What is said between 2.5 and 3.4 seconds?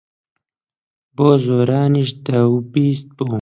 و بیست بوو.